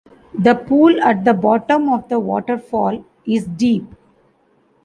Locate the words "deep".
3.45-3.85